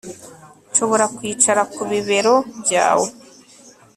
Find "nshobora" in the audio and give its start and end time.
0.69-1.05